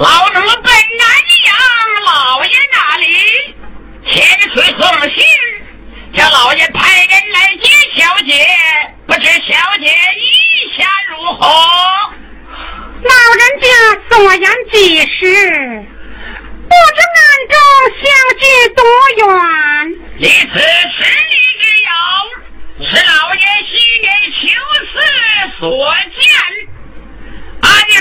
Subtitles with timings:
[0.00, 1.04] 老奴本南
[1.44, 1.52] 阳
[2.06, 3.04] 老爷那里
[4.10, 4.48] 前去
[4.80, 4.80] 送
[5.10, 5.22] 信，
[6.14, 8.32] 叫老爷派人来接小姐，
[9.06, 9.84] 不知小姐
[10.16, 11.46] 意下如何？
[13.02, 13.68] 老人家
[14.08, 15.20] 所言极是，
[16.66, 17.20] 不知暗
[17.50, 17.54] 中
[18.00, 18.08] 相
[18.38, 18.42] 距
[18.74, 18.82] 多
[19.18, 19.20] 远。
[20.16, 20.58] 离此
[20.96, 21.92] 十里之遥，
[22.88, 24.40] 是老爷昔年求
[24.86, 24.96] 此
[25.58, 25.68] 所
[26.18, 26.24] 见。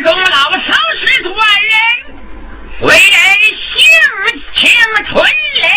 [0.02, 0.74] 中老少
[1.06, 1.72] 是万人，
[2.82, 2.98] 为人
[3.50, 3.78] 性
[4.56, 4.70] 情
[5.08, 5.14] 纯
[5.56, 5.70] 良，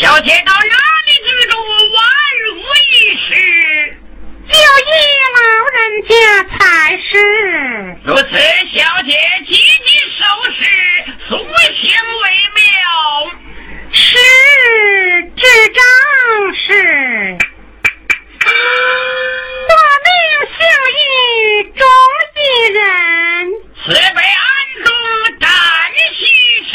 [0.00, 1.52] 小姐到哪里居住
[1.94, 1.98] 万
[2.56, 2.58] 无
[2.90, 2.92] 一
[3.28, 3.28] 失，
[4.48, 4.90] 就依
[5.36, 5.38] 老
[5.76, 5.78] 人
[6.08, 6.12] 家
[6.58, 6.58] 才
[6.98, 7.10] 是。
[8.04, 8.30] 如此，
[8.74, 9.10] 小姐
[9.46, 9.88] 急急
[10.18, 10.22] 收
[10.52, 10.60] 拾，
[11.28, 11.82] 所行
[12.22, 12.24] 为
[12.56, 12.60] 妙。
[13.92, 14.08] 是，
[15.36, 15.78] 智障
[16.54, 17.38] 是。
[20.60, 20.66] 留
[20.96, 21.00] 一
[21.72, 21.80] 中
[22.36, 22.38] 的
[22.74, 22.80] 人。
[23.82, 24.46] 慈悲安
[24.84, 24.88] 度
[25.40, 25.48] 战
[26.18, 26.22] 牺
[26.70, 26.72] 牲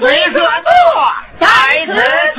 [0.00, 0.70] 水可渡，
[1.40, 1.46] 在
[1.86, 2.37] 此。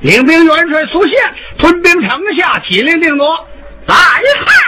[0.00, 1.16] 领兵元帅苏宪
[1.58, 3.48] 屯兵城下，起令定夺，
[3.86, 4.59] 来汉。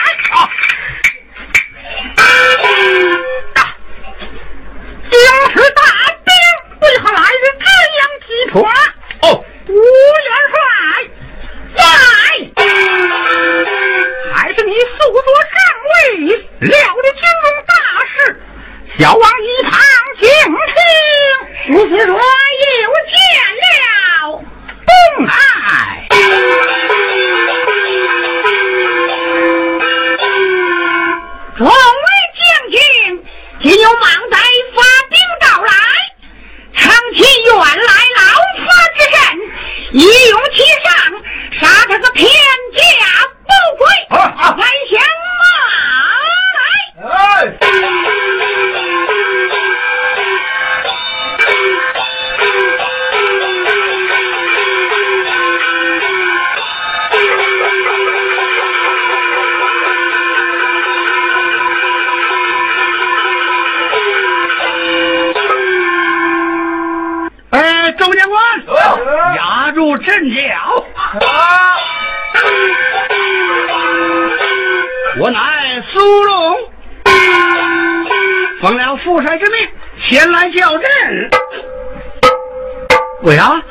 [83.23, 83.63] 鬼啊！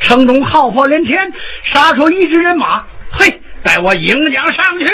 [0.00, 1.32] 城中号炮连天，
[1.64, 2.84] 杀出一支人马。
[3.10, 4.86] 嘿，待我迎将上去。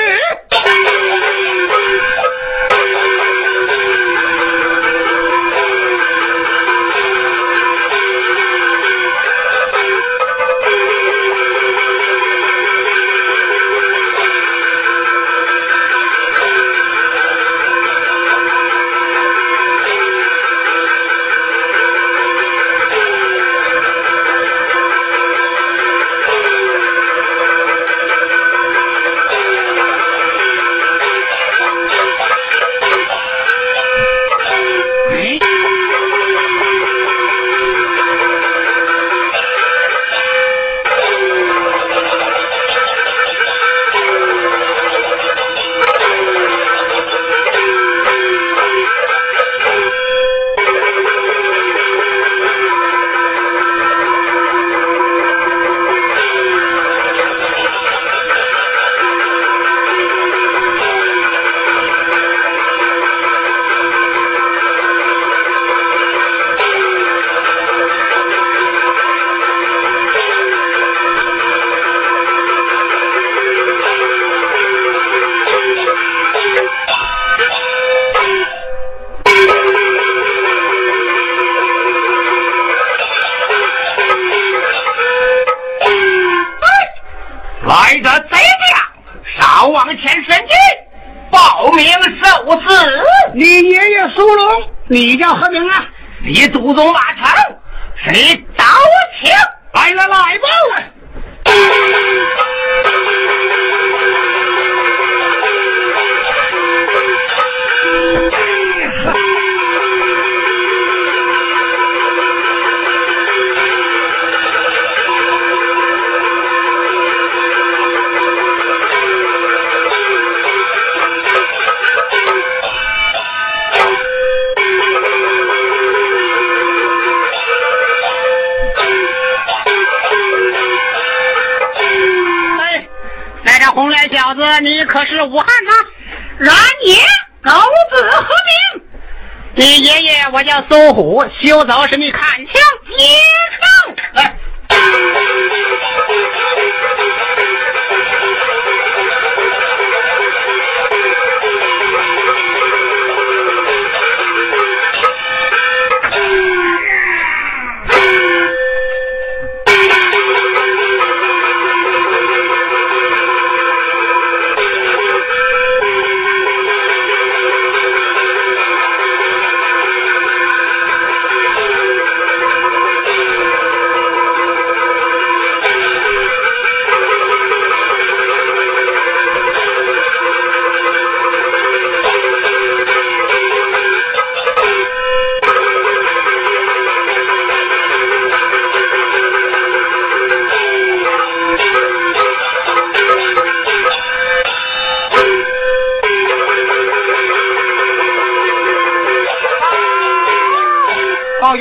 [140.57, 142.47] 那搜狐修造神秘看清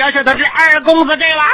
[0.03, 1.45] 而且他是二公子，这娃。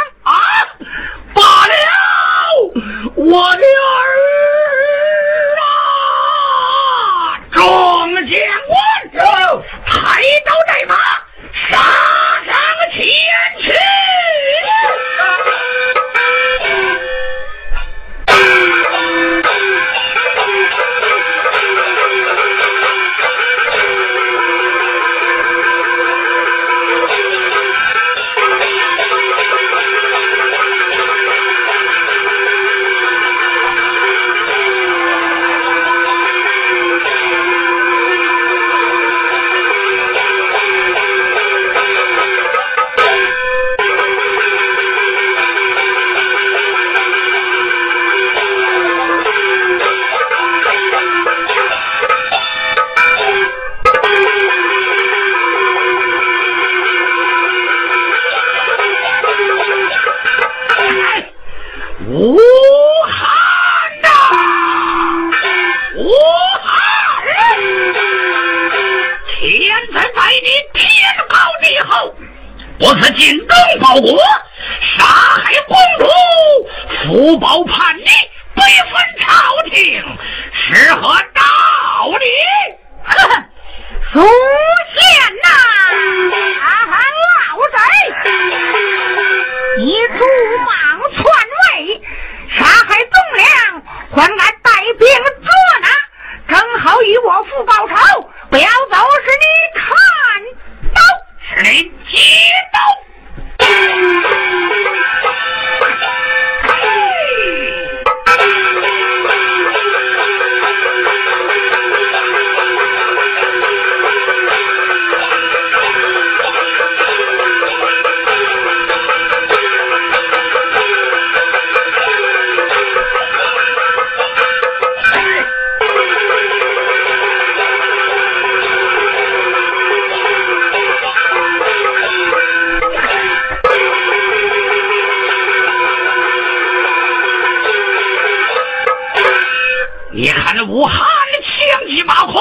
[140.20, 142.34] 你看那武汉枪急马快，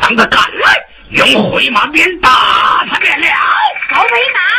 [0.00, 2.30] 等他赶来，用回马鞭打
[2.90, 3.26] 他便了。
[3.90, 4.49] 高飞打。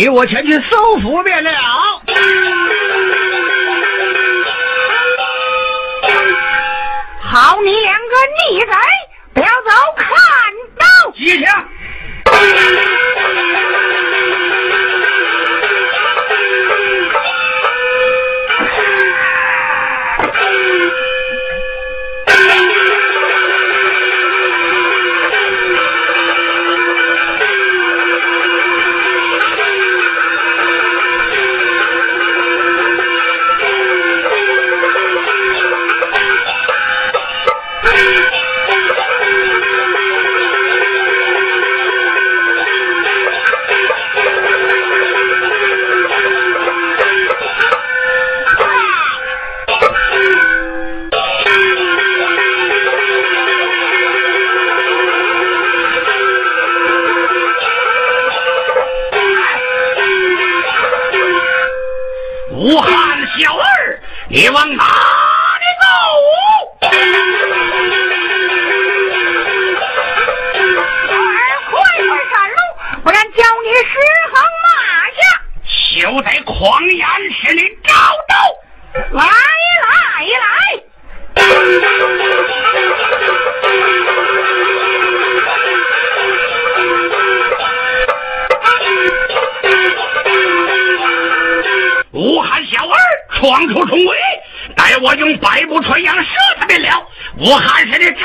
[0.00, 1.50] 你我前去收服便了。
[7.20, 8.14] 好你两个
[8.48, 8.72] 逆贼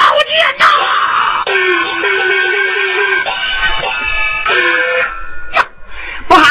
[0.05, 0.65] 老爷呐！
[6.27, 6.43] 不好，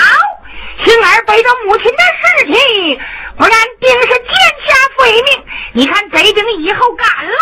[0.85, 3.01] 星儿背着母亲的尸体，
[3.37, 4.29] 不然定是天
[4.67, 5.45] 下废命。
[5.73, 7.33] 你看贼兵以后赶来，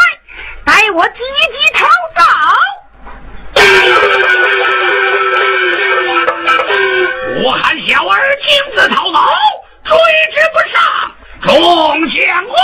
[0.67, 1.15] 待我急
[1.51, 1.87] 急逃
[2.19, 2.21] 走。
[7.45, 8.47] 我喊小儿径
[8.77, 9.19] 自逃走，
[9.85, 9.97] 追
[10.35, 10.77] 之不上，
[11.43, 11.53] 众
[12.11, 12.55] 将官，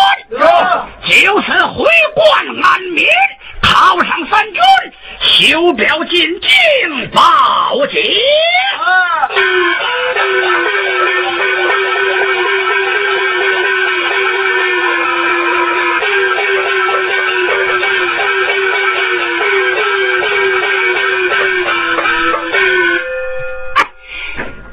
[1.09, 1.85] 就此回
[2.15, 2.21] 关
[2.63, 3.07] 安民。
[3.79, 4.61] 好上三军
[5.21, 8.03] 修表进京报警。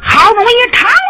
[0.02, 1.05] 好不容易他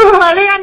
[0.00, 0.59] Boleh.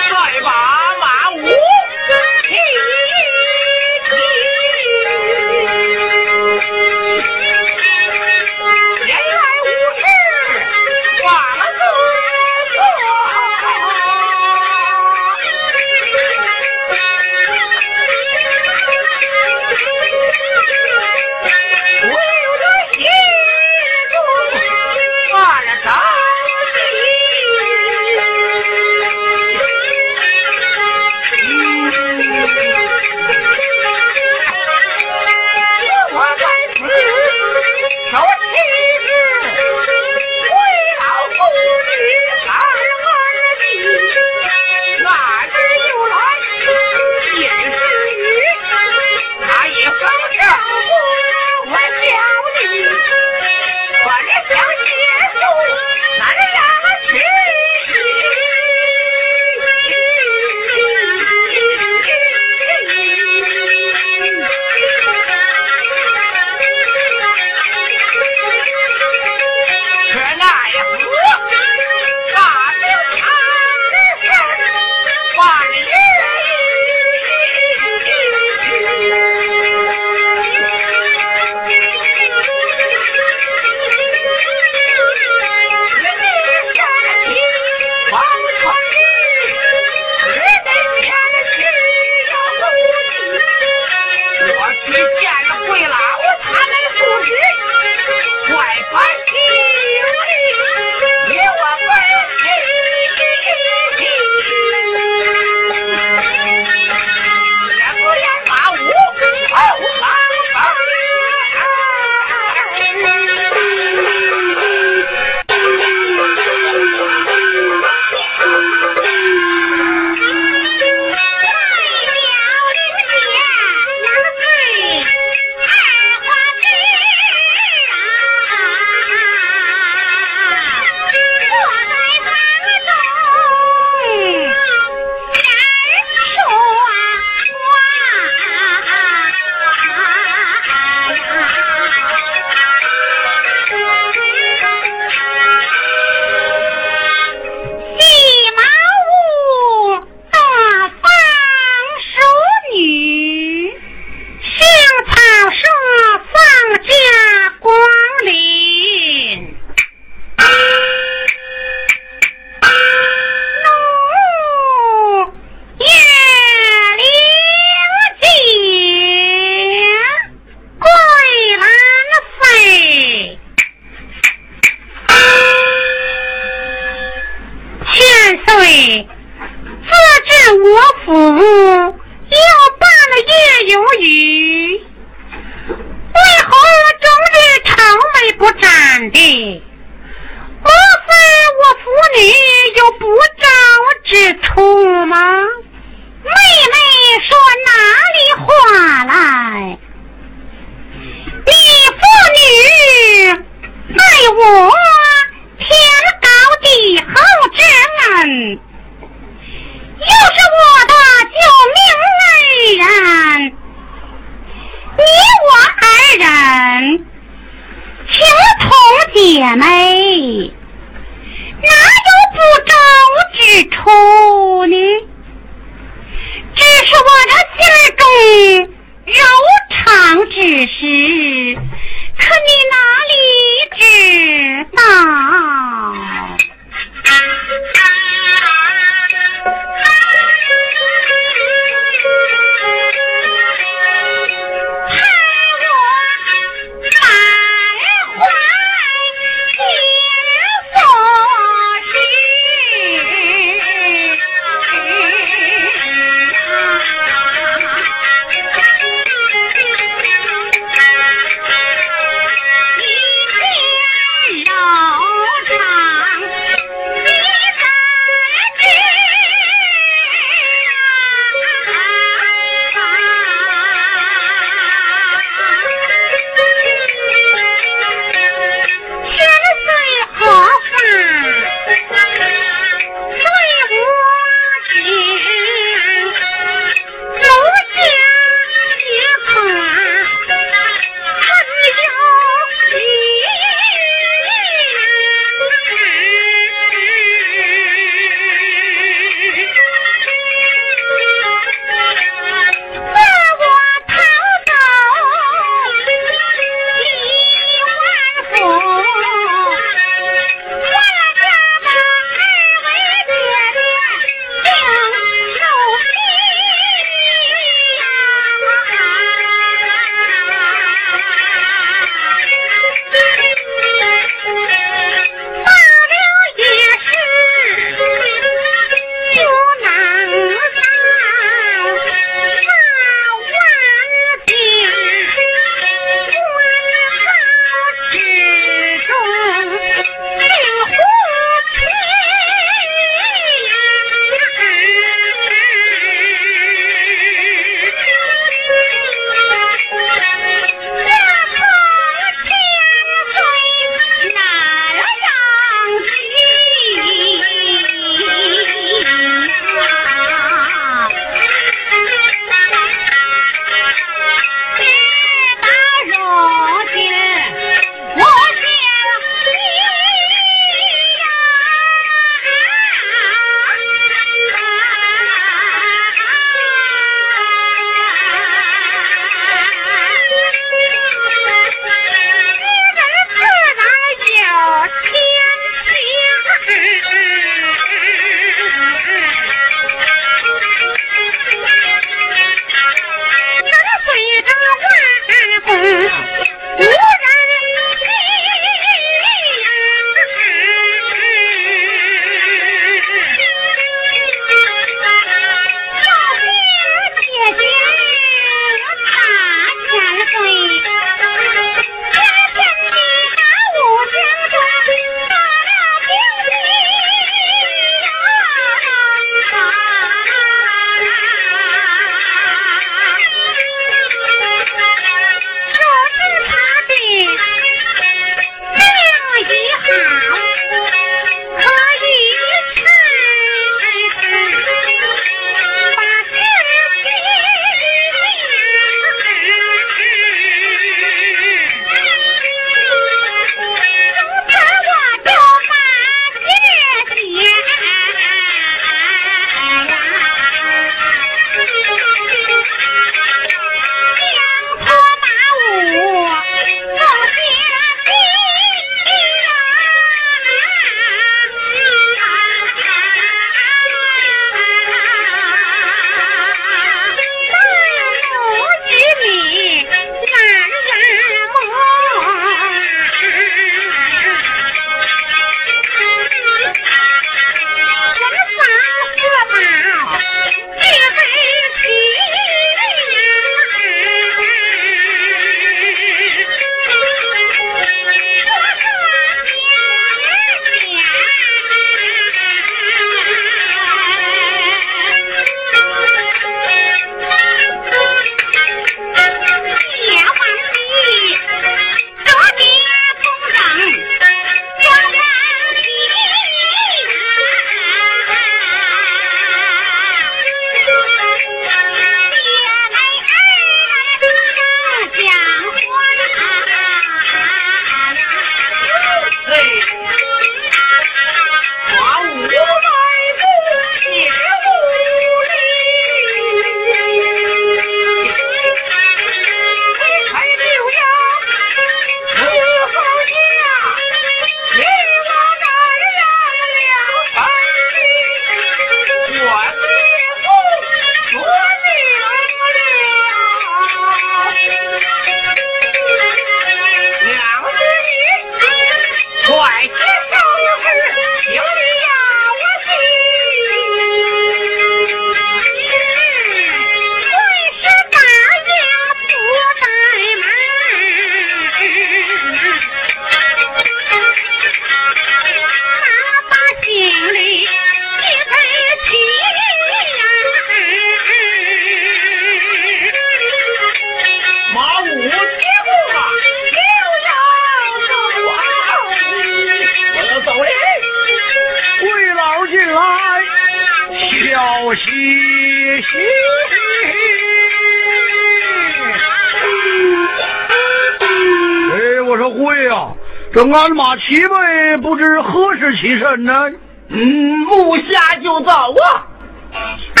[596.88, 599.06] 嗯，木下就走啊。
[599.52, 600.00] 啊，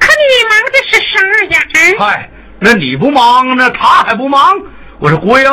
[0.00, 1.18] 可你忙的是啥
[1.50, 1.56] 呀？
[1.98, 2.30] 嗨，
[2.60, 4.52] 那你不忙，那他还不忙？
[4.98, 5.48] 我说姑爷，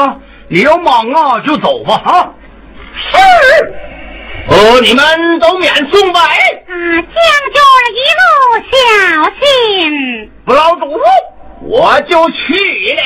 [0.47, 2.29] 你要忙啊，就走吧啊。
[3.11, 3.17] 是。
[4.47, 6.19] 哦，你们都免送呗。
[6.19, 7.05] 啊，将
[7.53, 7.59] 军
[7.93, 8.29] 一路
[8.71, 8.75] 小
[9.39, 10.31] 心。
[10.45, 11.01] 不劳嘱咐，
[11.61, 13.01] 我就去了。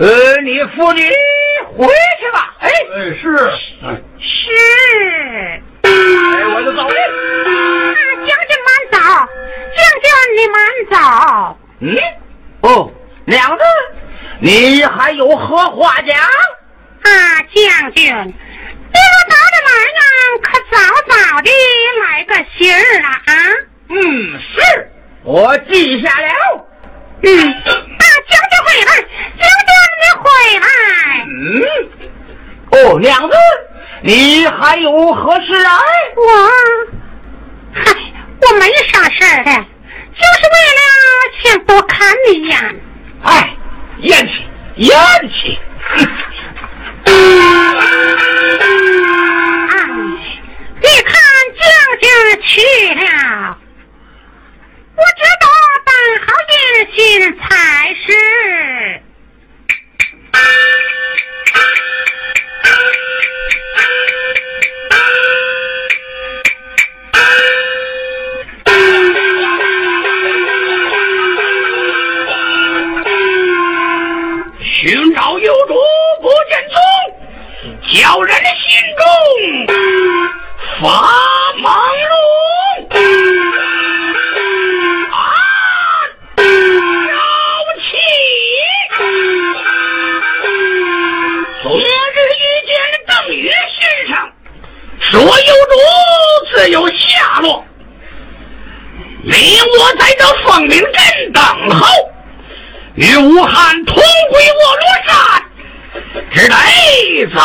[0.00, 0.06] 呃，
[0.40, 1.02] 你父女
[1.76, 1.86] 回
[2.18, 2.54] 去吧。
[2.60, 3.20] 哎，哎是，
[4.18, 4.50] 是。
[5.82, 5.90] 哎，
[6.54, 6.88] 我就走了。
[6.88, 7.52] 啊，
[8.26, 8.96] 将军慢走，
[9.76, 10.58] 将军你慢
[10.90, 10.96] 走。
[11.80, 11.84] 嗯，
[12.62, 12.90] 哦，
[13.26, 13.62] 娘子，
[14.40, 16.16] 你还有何话讲？
[16.16, 20.00] 啊，将军，你我到了来呢，
[20.42, 20.76] 可早
[21.08, 21.50] 早的
[22.00, 23.32] 来个信儿了啊？
[23.90, 24.90] 嗯，是，
[25.24, 26.66] 我记下了。
[27.22, 28.90] 嗯，啊，将军回来，
[29.38, 30.24] 将军你回
[30.60, 30.66] 来。
[31.26, 31.52] 嗯，
[32.70, 33.34] 哦，娘子，
[34.02, 35.78] 你还有何事啊？
[36.16, 36.22] 我，
[37.74, 37.92] 嗨，
[38.40, 40.80] 我没啥事儿的，就是为了
[41.42, 42.56] 想多看你一眼。
[43.22, 43.54] 哎，
[43.98, 44.32] 咽气，
[44.76, 44.96] 咽
[45.28, 45.58] 气。
[47.04, 47.12] 哎，
[50.80, 51.12] 你看
[51.58, 51.62] 将
[52.00, 52.08] 军
[52.46, 52.50] 去
[52.94, 53.58] 了，
[55.00, 55.44] 我知道
[55.86, 55.88] 办
[56.26, 56.54] 好音
[56.94, 56.98] 信
[57.38, 57.48] 才
[57.94, 58.04] 是。
[74.82, 75.74] 寻找有主
[76.22, 76.76] 不见踪，
[77.92, 78.46] 叫人心
[78.96, 79.04] 中
[80.80, 81.19] 发
[103.00, 105.16] 与武汉同归卧龙山，
[106.34, 106.54] 只得
[107.34, 107.40] 走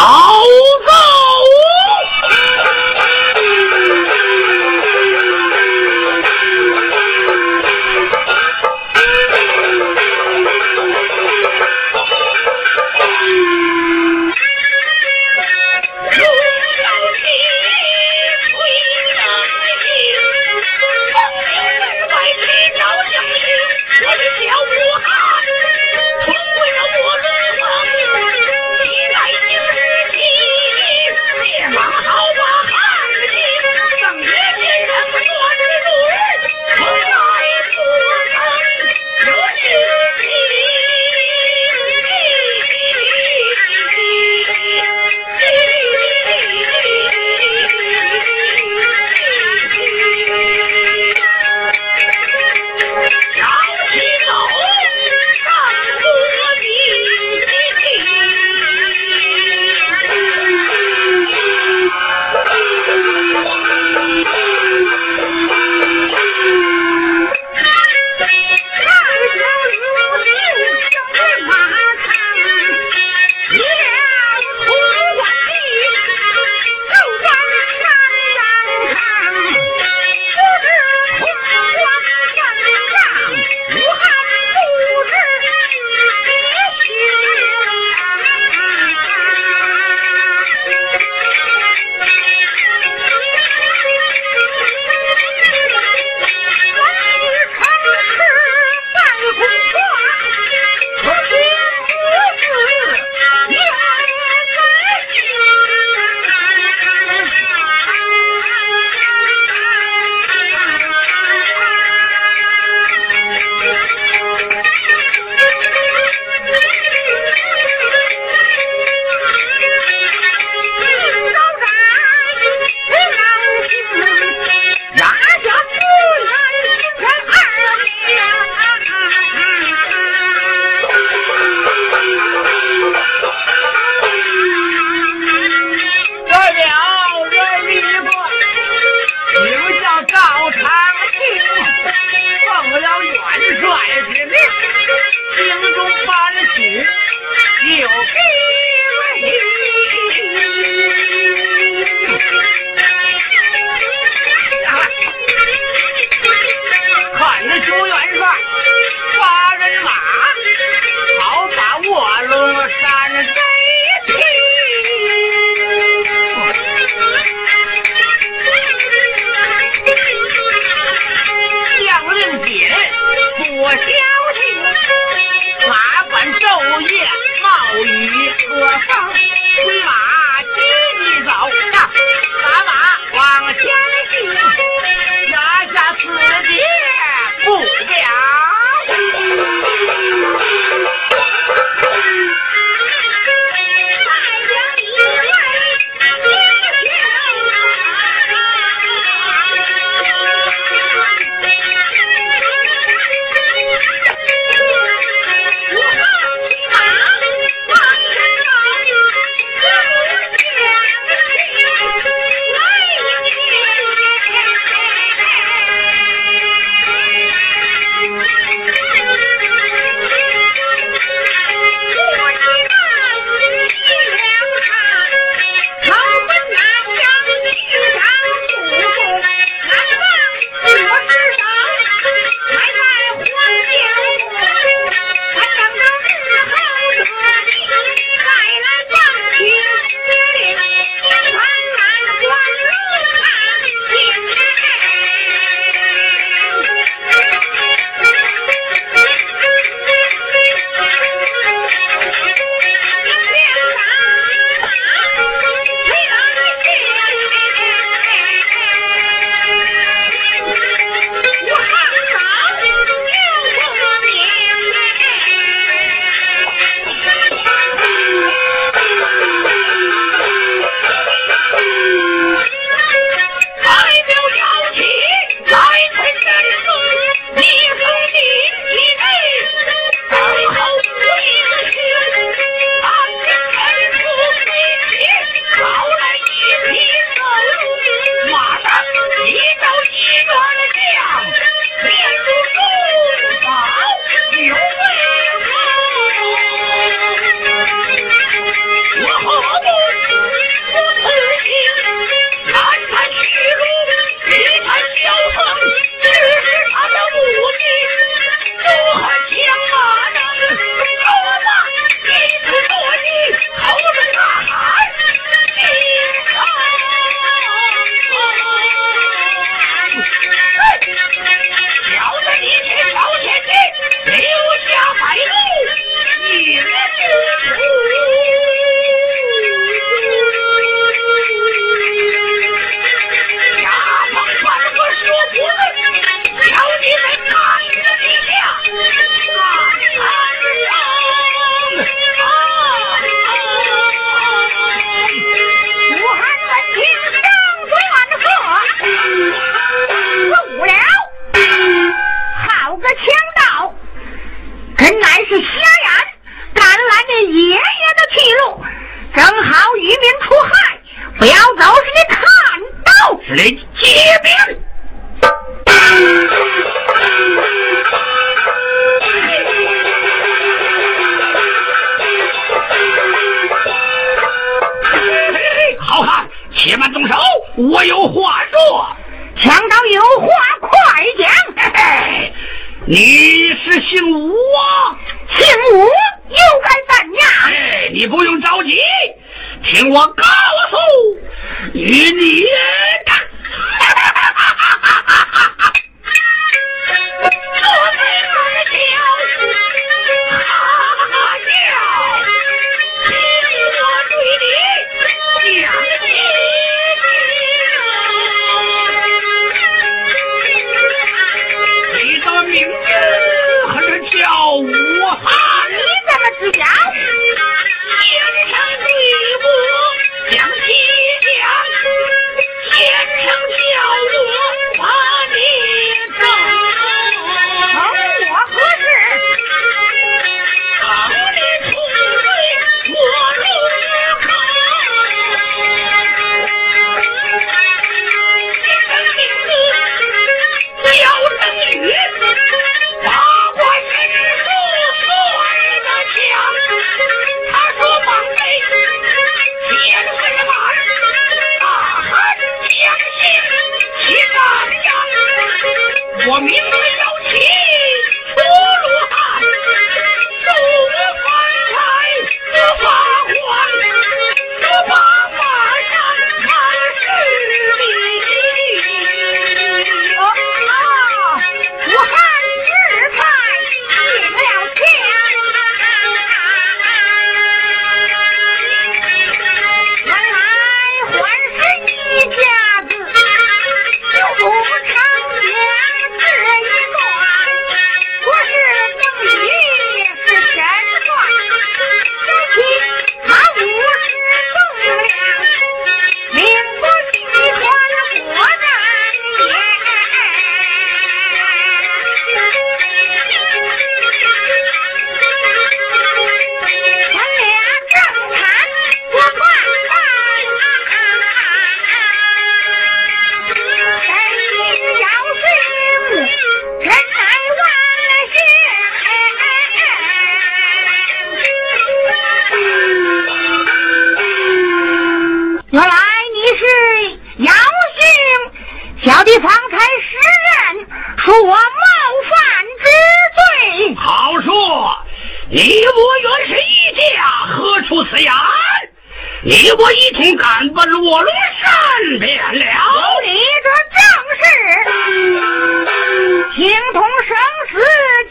[546.56, 547.36] 情同生
[547.70, 547.74] 死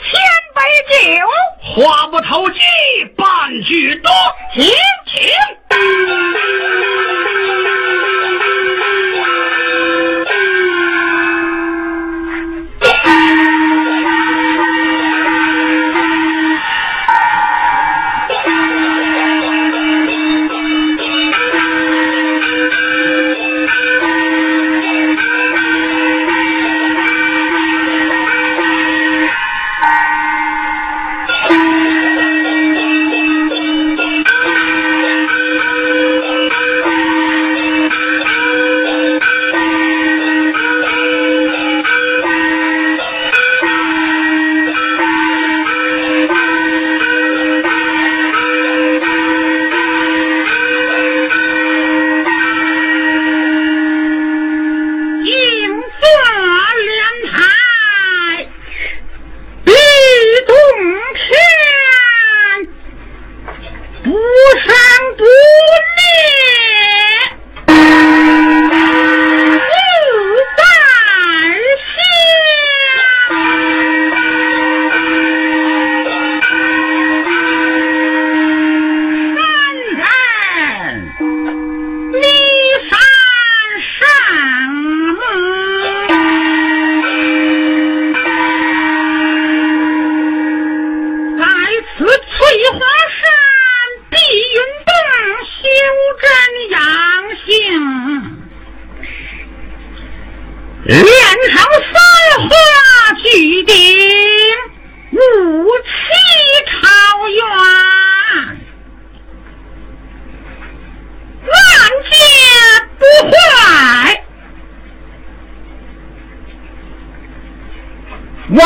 [0.01, 0.09] 千
[0.55, 0.59] 杯
[0.89, 2.59] 酒，话不投机
[3.19, 4.11] 半句多，
[4.55, 5.54] 请请。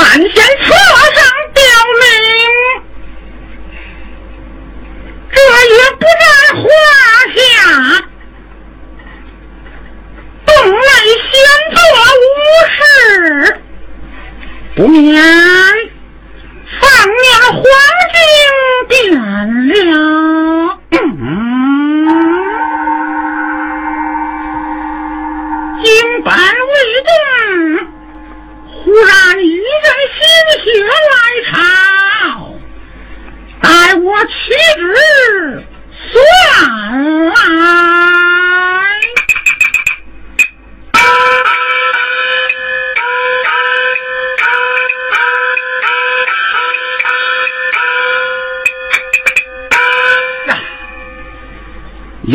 [0.09, 0.47] মানুষের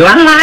[0.03, 0.42] la la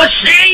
[0.00, 0.49] 我去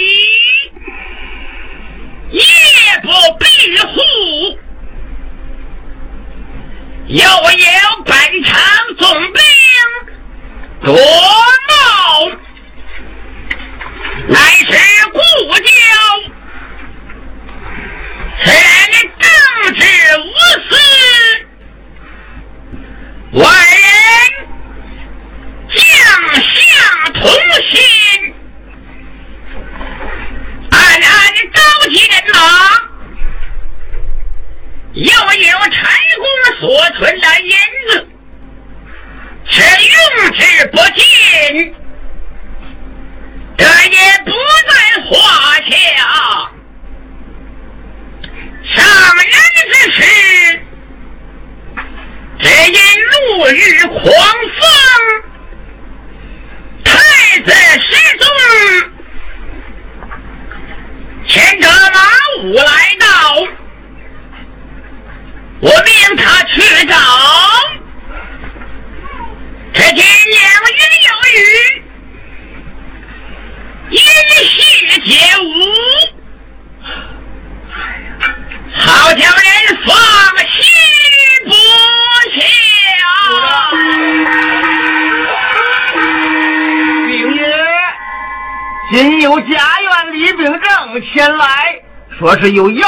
[92.40, 92.85] 是有药